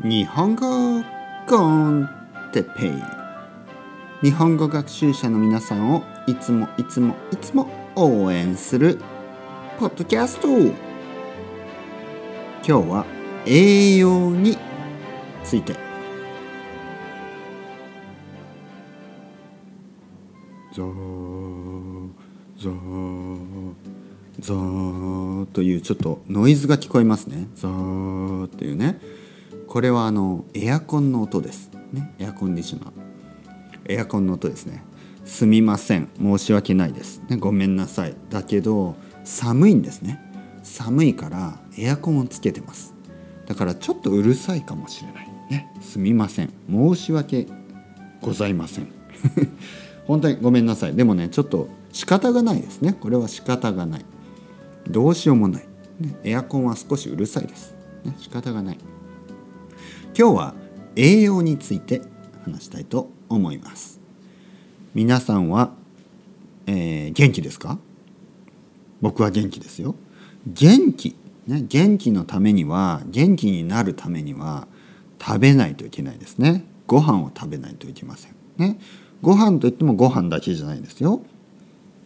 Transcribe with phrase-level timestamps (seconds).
[0.00, 1.04] 日本語
[1.46, 2.08] コン
[2.50, 2.92] テペイ。
[4.22, 8.98] 日本語学習者の皆さんをいつもいつもいつも応援する
[9.78, 10.48] ポッドキャスト。
[10.48, 10.72] 今
[12.64, 13.04] 日は
[13.44, 14.56] 栄養に
[15.44, 15.74] ついて。
[20.72, 22.08] ゾー
[22.56, 23.74] ゾー
[24.40, 27.46] ゾーというちょっとノイズが聞こえますね。
[27.54, 28.98] ゾーっていうね。
[29.72, 31.70] これはあのエアコンの音です。
[31.94, 32.12] ね。
[32.18, 32.92] エアコンディショナー
[33.88, 34.84] エアコンの音ですね。
[35.24, 36.10] すみません。
[36.20, 37.22] 申し訳ないです。
[37.30, 37.38] ね。
[37.38, 38.14] ごめんなさい。
[38.28, 40.20] だけど寒いんですね。
[40.62, 42.92] 寒いからエアコンをつけてます。
[43.46, 45.28] だからちょっとうるさいかもしれない。
[45.50, 45.72] ね。
[45.80, 46.52] すみません。
[46.70, 47.46] 申し訳
[48.20, 48.88] ございません。
[50.06, 50.94] 本当にごめんなさい。
[50.94, 52.92] でもねちょっと仕方がないですね。
[52.92, 54.04] これは仕方がない。
[54.86, 55.66] どうしようもない、
[55.98, 58.78] ね、エアコンは少しうるさいです、ね、仕方がない。
[60.14, 60.54] 今日は
[60.94, 62.02] 栄養について
[62.44, 63.98] 話したいと思います。
[64.94, 65.72] 皆さんは、
[66.66, 67.78] えー、元気ですか？
[69.00, 69.94] 僕は元気ですよ。
[70.46, 74.68] 元気ね元気のためには元気になるためには
[75.18, 76.66] 食べないといけないですね。
[76.86, 78.34] ご飯を食べないといけません。
[78.58, 78.78] ね。
[79.22, 81.22] ご飯といってもご飯だけじゃないですよ。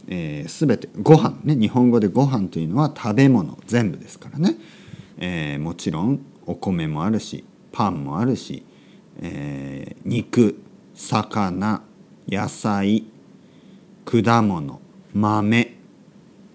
[0.07, 4.55] えー、全てご飯ね日本語でご飯というのは食べ物全部ですからね、
[5.19, 7.45] えー、もちろんお米もあるし
[7.77, 8.65] パンもあるし、
[9.21, 10.59] えー、肉
[10.95, 11.83] 魚
[12.27, 13.05] 野菜
[14.07, 14.81] 果物
[15.13, 15.77] 豆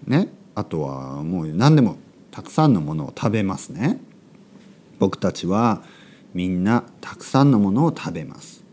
[0.04, 0.28] ね。
[0.56, 1.94] あとはもう何でも
[2.32, 4.00] たくさんのものを食べますね。
[4.98, 5.84] 僕たちは
[6.34, 8.64] みんなたくさんのものを食べます、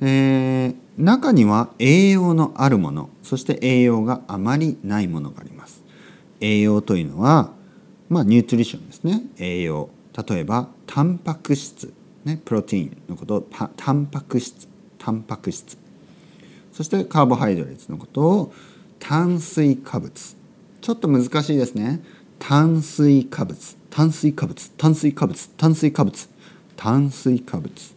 [0.00, 5.82] えー、中には栄養のあるものそして栄養があまりないものがあります。
[6.40, 7.50] 栄養というのは
[8.08, 9.24] まあニュートリションですね。
[9.36, 9.90] 栄養。
[10.28, 11.92] 例えばタンパク質。
[12.24, 13.36] ねプロテインのこと。
[13.36, 14.68] をタンパク質。
[14.98, 15.78] タンパク質。
[16.72, 18.52] そしてカーボハイドレーツのことを
[18.98, 20.36] 炭水化物。
[20.80, 22.02] ちょっと難しいですね。
[22.38, 23.76] 炭水化物。
[23.90, 24.70] 炭水化物。
[24.72, 25.50] 炭水化物。
[25.56, 26.28] 炭水化物。
[26.76, 27.94] 炭水化物。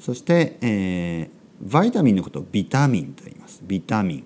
[0.00, 2.40] そして、えー、バイタミンのこと。
[2.40, 3.62] をビタミンと言います。
[3.64, 4.24] ビタミン。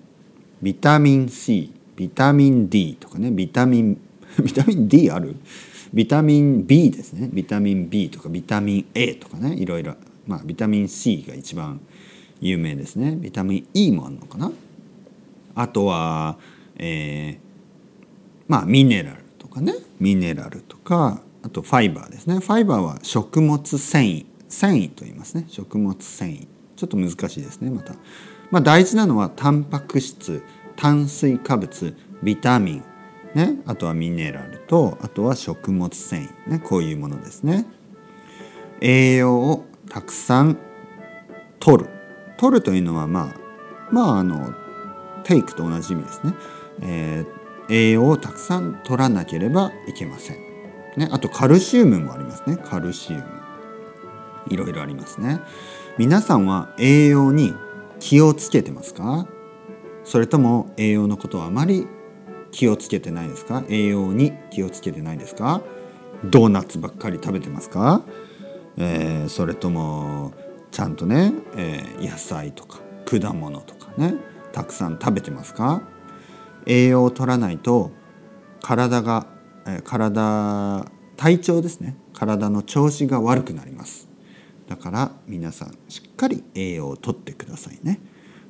[0.61, 3.31] ビタミン C ビタミン D とかね。
[3.31, 4.01] ビタミン
[4.43, 5.35] ビタミン D ある？
[5.93, 7.29] ビタミン B ですね。
[7.31, 9.55] ビタミン B とかビタミン A とかね。
[9.55, 9.95] いろいろ。
[10.27, 11.81] まあビタミン C が一番
[12.39, 13.15] 有名ですね。
[13.15, 14.51] ビタミン E もあるのかな。
[15.55, 16.37] あとは
[16.77, 17.37] えー、
[18.47, 19.73] まあミネラルとかね。
[19.99, 22.39] ミネラルとかあとファイバーですね。
[22.39, 24.25] ファイバーは食物繊維。
[24.47, 25.45] 繊維と言いますね。
[25.47, 26.47] 食物繊維。
[26.75, 27.93] ちょっと難しいですねまた、
[28.49, 30.41] まあ、大事なのはタンパク質
[30.75, 32.83] 炭水化物ビタミン。
[33.33, 37.65] ね、あとはミネラルとあとは食物繊維、ね、こういうものですね。
[38.81, 40.57] 栄養をたくさん
[41.59, 41.89] 取る。
[42.37, 43.35] 取るというのはまあ
[43.91, 44.53] まああの
[45.23, 46.33] テイクと同じ意味ですね、
[46.81, 50.37] えー、栄養をたくさん取らなければいけません、
[50.97, 52.57] ね、あとカルシウムもありますね。
[52.57, 53.23] カルシウム。
[54.49, 55.39] いろいろありますね。
[55.97, 57.53] 皆さんは栄養に
[57.99, 59.27] 気をつけてますか？
[60.03, 61.85] それとも栄養のことはあまり
[62.51, 63.63] 気をつけてないですか？
[63.69, 65.61] 栄養に気をつけてないですか？
[66.23, 68.03] ドーナツばっかり食べてますか、
[68.77, 70.33] えー、それとも
[70.69, 74.15] ちゃんとね、えー、野菜とか果物とかね
[74.51, 75.81] たくさん食べてますか？
[76.67, 77.91] 栄養を取らないと
[78.61, 79.25] 体が、
[79.65, 80.85] えー、体
[81.17, 81.95] 体調ですね。
[82.13, 84.07] 体の調子が悪くなります。
[84.67, 87.99] だから皆さんしっかり栄養をとってくださいね。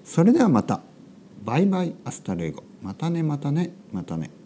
[0.04, 0.82] それではまた。
[1.44, 2.64] バイバイ hasta luego。
[2.82, 4.41] またねまたねまたね。